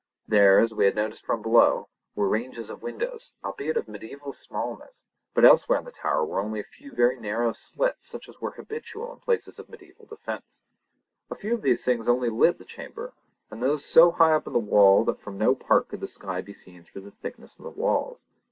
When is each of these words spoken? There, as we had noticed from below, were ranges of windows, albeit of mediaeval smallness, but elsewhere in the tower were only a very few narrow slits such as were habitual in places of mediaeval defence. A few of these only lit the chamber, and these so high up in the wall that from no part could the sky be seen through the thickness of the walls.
There, 0.27 0.57
as 0.59 0.73
we 0.73 0.85
had 0.85 0.95
noticed 0.95 1.23
from 1.23 1.43
below, 1.43 1.87
were 2.15 2.27
ranges 2.27 2.71
of 2.71 2.81
windows, 2.81 3.33
albeit 3.45 3.77
of 3.77 3.87
mediaeval 3.87 4.33
smallness, 4.33 5.05
but 5.35 5.45
elsewhere 5.45 5.77
in 5.77 5.85
the 5.85 5.91
tower 5.91 6.25
were 6.25 6.39
only 6.39 6.59
a 6.61 6.65
very 6.95 7.13
few 7.13 7.21
narrow 7.21 7.51
slits 7.51 8.07
such 8.07 8.27
as 8.27 8.41
were 8.41 8.49
habitual 8.49 9.13
in 9.13 9.19
places 9.19 9.59
of 9.59 9.69
mediaeval 9.69 10.07
defence. 10.07 10.63
A 11.29 11.35
few 11.35 11.53
of 11.53 11.61
these 11.61 11.87
only 11.87 12.31
lit 12.31 12.57
the 12.57 12.65
chamber, 12.65 13.13
and 13.51 13.61
these 13.61 13.85
so 13.85 14.09
high 14.09 14.33
up 14.33 14.47
in 14.47 14.53
the 14.53 14.57
wall 14.57 15.03
that 15.05 15.21
from 15.21 15.37
no 15.37 15.53
part 15.53 15.87
could 15.89 15.99
the 15.99 16.07
sky 16.07 16.41
be 16.41 16.51
seen 16.51 16.83
through 16.83 17.01
the 17.03 17.11
thickness 17.11 17.59
of 17.59 17.63
the 17.65 17.69
walls. 17.69 18.25